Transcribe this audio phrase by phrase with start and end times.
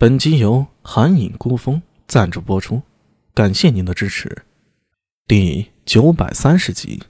[0.00, 2.80] 本集由寒影孤风赞助播出，
[3.34, 4.46] 感谢您的支持。
[5.26, 7.02] 第九百三十集，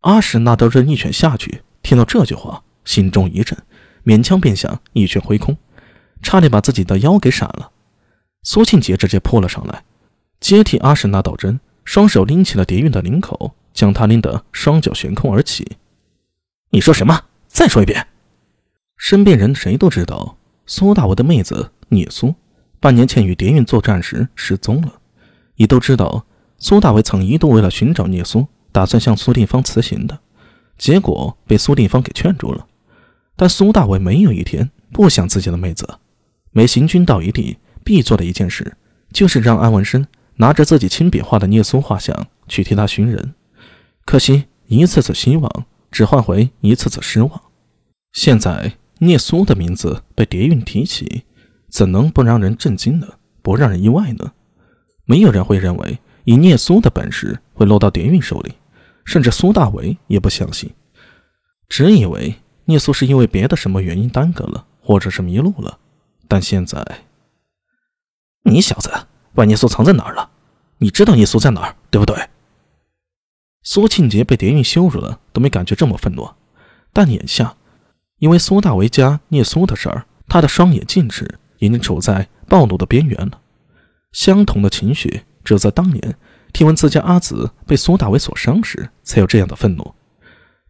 [0.00, 3.54] 阿史那德真一拳下去，听到这句话，心中一震，
[4.02, 5.58] 勉强便想一拳挥空，
[6.22, 7.70] 差点把自己的腰给闪了。
[8.44, 9.84] 苏庆杰直接扑了上来，
[10.40, 15.76] 接替阿史那道真，双手拎起了蝶韵的领口，将她拎得双脚悬空而起。
[16.70, 17.26] 你说什么？
[17.46, 18.06] 再说一遍！
[18.96, 20.37] 身边人谁都知道。
[20.70, 22.34] 苏大伟的妹子聂苏，
[22.78, 25.00] 半年前与蝶韵作战时失踪了。
[25.56, 26.26] 也都知道，
[26.58, 30.20] 苏大伟曾一度为了寻找聂苏，打算向苏定方辞行的，
[30.76, 32.66] 结果被苏定方给劝住了。
[33.34, 35.88] 但苏大伟没有一天不想自己的妹子。
[36.50, 38.76] 每行军到一地，必做的一件事，
[39.10, 43.34] 就是让安文生拿着自己亲笔画的聂苏画像去替他寻人。
[44.04, 45.50] 可惜，一次次希望，
[45.90, 47.40] 只换回一次次失望。
[48.12, 48.77] 现在。
[48.98, 51.24] 聂苏的名字被蝶韵提起，
[51.68, 53.06] 怎能不让人震惊呢？
[53.42, 54.32] 不让人意外呢？
[55.04, 58.52] 没有人会认为以聂苏的本事会落到蝶韵手里，
[59.04, 60.70] 甚至苏大为也不相信，
[61.68, 65.78] 只以为聂苏是因为别的什么原因耽搁了，或者是迷路了。
[66.26, 66.84] 但现在，
[68.42, 68.90] 你小子
[69.34, 70.30] 把聂苏藏在哪儿了？
[70.78, 72.28] 你知道聂苏在哪儿，对不对？
[73.62, 76.28] 苏庆杰被蝶韵羞辱了，都没感觉这么愤怒，
[76.92, 77.54] 但眼下。
[78.18, 83.40] 因为苏大为家聂苏的事儿，他的双眼尽赤，已经处在暴怒的边缘了。
[84.12, 86.16] 相同的情绪，只有在当年
[86.52, 89.94] 听闻自家阿紫被苏大为所伤时，才有这样的愤怒。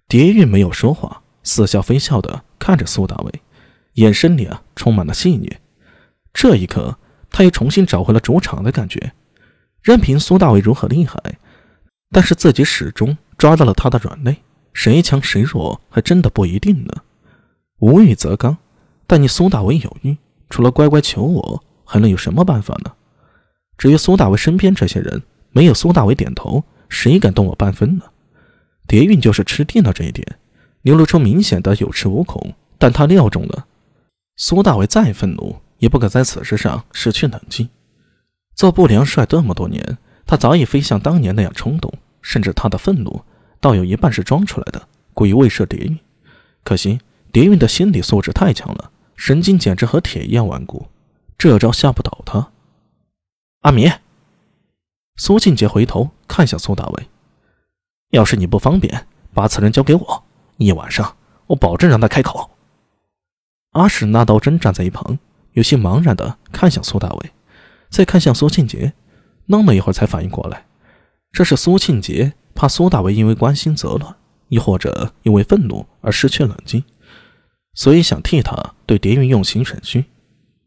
[0.07, 3.43] 蝶韵没有说话，似笑非笑的看着苏大为，
[3.95, 5.51] 眼神里啊充满了戏谑。
[6.33, 6.99] 这一刻，
[7.31, 9.13] 他又重新找回了主场的感觉。
[9.83, 11.19] 任凭苏大为如何厉害，
[12.11, 14.37] 但是自己始终抓到了他的软肋，
[14.73, 16.93] 谁强谁弱还真的不一定呢。
[17.79, 18.57] 无欲则刚，
[19.07, 20.17] 但你苏大为有欲，
[20.51, 22.93] 除了乖乖求我，还能有什么办法呢？
[23.77, 28.05] 至于苏大为身边这些人，没有苏大为点头，谁敢动我半分呢？
[28.87, 30.27] 蝶韵就是吃定了这一点，
[30.83, 32.55] 流露出明显的有恃无恐。
[32.79, 33.67] 但他料中了，
[34.37, 37.69] 苏大为再愤怒，也不可在此事上失去冷静。
[38.55, 43.23] 做不良帅这么多年，他早已非像当年那样冲动，甚至他的愤怒，
[43.61, 45.99] 倒有一半是装出来的，故意威慑蝶韵。
[46.65, 47.01] 可惜。
[47.33, 50.89] 蝶韵的心理素质太强了，神经简直和铁一样顽固，
[51.37, 52.51] 这招吓不倒他。
[53.63, 53.91] 阿米，
[55.17, 57.09] 苏庆杰回头看向苏大伟，
[58.11, 60.25] 要是你不方便，把此人交给我，
[60.57, 61.17] 一晚上
[61.49, 62.51] 我保证让他开口。
[63.73, 65.19] 阿史那道真站在一旁，
[65.53, 67.33] 有些茫然的看向苏大伟，
[67.91, 68.95] 再看向苏庆杰，
[69.47, 70.67] 弄了一会儿才反应过来，
[71.33, 74.17] 这是苏庆杰怕苏大伟因为关心则乱，
[74.49, 76.83] 亦或者因为愤怒而失去冷静。
[77.79, 80.05] 所以想替他对蝶韵用刑审讯，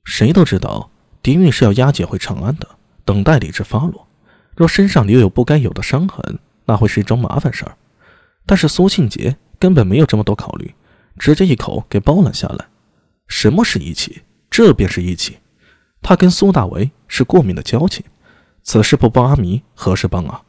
[0.06, 0.90] 谁都知道
[1.22, 2.66] 蝶韵是要押解回长安的，
[3.04, 4.08] 等待理智发落。
[4.56, 7.76] 若身上留有不该有的伤痕，那会是一桩麻烦事儿。
[8.46, 10.74] 但是苏庆杰根本没有这么多考虑，
[11.20, 12.68] 直接一口给包揽下来。
[13.28, 14.22] 什么是义气？
[14.50, 15.40] 这便是义气。
[16.02, 18.06] 他跟苏大为是过命的交情，
[18.64, 20.44] 此事不帮阿弥，何时帮啊？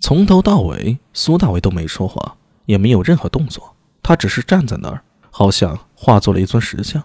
[0.00, 5.02] 从头到尾，苏大为都没说话，也没有任何动作，他只是站在那儿。
[5.38, 7.00] 好像化作了一尊石像，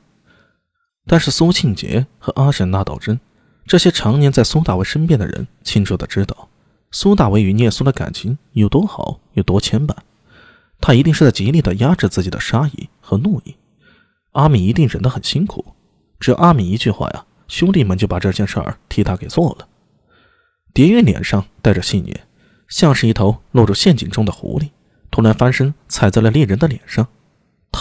[1.06, 3.20] 但是苏庆杰和阿沈那道真
[3.68, 6.50] 这些常年在苏大为身边的人清楚的知道，
[6.90, 9.96] 苏大为与聂苏的感情有多好，有多牵绊。
[10.82, 13.56] 他一定是在极力的压制自己的杀意和怒意。
[14.32, 15.64] 阿米一定忍得很辛苦，
[16.20, 19.68] 只要阿米一句话呀，兄弟们就把这件事儿替他给做了。
[20.74, 22.16] 蝶月脸上带着戏谑，
[22.68, 24.72] 像是一头落入陷阱中的狐狸，
[25.12, 27.08] 突然翻身踩在了猎人的脸上。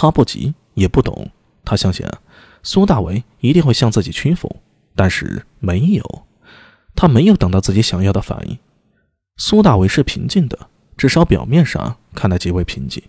[0.02, 1.30] 他不急也不懂，
[1.64, 2.20] 他相信啊，
[2.64, 4.56] 苏大为一定会向自己屈服，
[4.96, 6.26] 但是没有，
[6.96, 8.58] 他没有等到自己想要的反应。
[9.36, 10.58] 苏大为是平静的，
[10.96, 13.00] 至少表面上看来极为平静。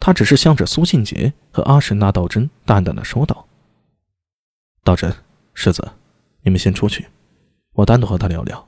[0.00, 3.46] 他只是向着苏庆杰和阿什那道真淡淡的说道
[4.82, 5.14] ：“道真，
[5.54, 5.92] 世子，
[6.42, 7.06] 你们先出去，
[7.74, 8.66] 我单独和他聊聊。”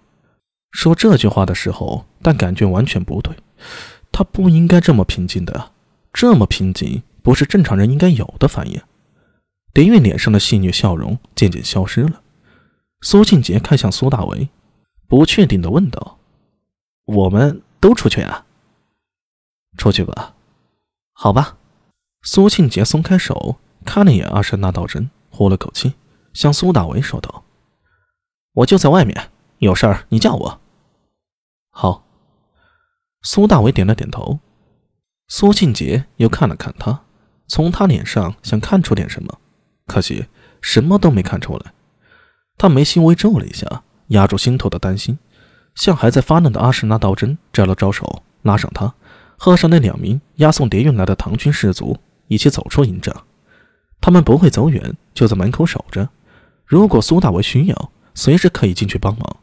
[0.70, 3.34] 说这句话的时候，但感觉完全不对，
[4.12, 5.72] 他不应该这么平静的，
[6.12, 7.02] 这么平静。
[7.22, 8.80] 不是正常人应该有的反应。
[9.72, 12.22] 林韵脸上的戏谑笑容渐渐消失了。
[13.00, 14.48] 苏庆杰看向苏大为，
[15.08, 16.18] 不确定的问道
[17.06, 18.46] ：“我们都出去啊
[19.78, 20.34] ？”“出去吧。
[21.14, 21.56] ”“好吧。”
[22.22, 25.94] 苏庆杰松开手，看了一眼阿山那道真，呼了口气，
[26.32, 27.42] 向苏大为说道
[28.52, 30.60] ：“我就在外面，有事儿你叫我。
[31.70, 32.04] ”“好。”
[33.22, 34.38] 苏大为点了点头。
[35.28, 37.04] 苏庆杰又看了看他。
[37.52, 39.38] 从他脸上想看出点什么，
[39.86, 40.24] 可惜
[40.62, 41.74] 什么都没看出来。
[42.56, 45.18] 他眉心微皱了一下，压住心头的担心，
[45.74, 48.94] 向还在发愣的阿什纳道真招了招手，拉上他，
[49.36, 53.14] 和上那两名押送谍运来的唐军士卒一起走出营帐。
[54.00, 56.08] 他们不会走远，就在门口守着。
[56.64, 59.36] 如果苏大为需要，随时可以进去帮忙。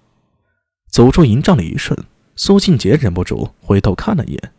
[0.90, 1.96] 走出营帐的一瞬，
[2.36, 4.52] 苏庆杰忍不住回头看了一眼，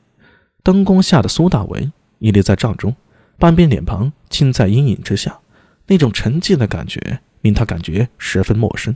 [0.63, 2.95] 灯光下的苏大为屹立在帐中，
[3.41, 5.41] 半边脸庞浸在阴影之下，
[5.87, 8.95] 那种沉寂的感觉令他感觉十分陌生。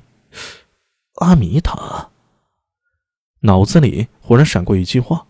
[1.14, 2.10] 阿弥塔，
[3.40, 5.26] 脑子里忽然闪过一句话：“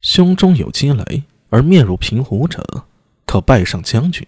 [0.00, 2.86] 胸中有积雷，而面如平湖者，
[3.26, 4.26] 可拜上将军。”